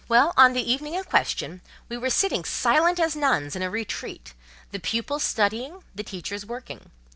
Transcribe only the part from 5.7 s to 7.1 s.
the teachers working.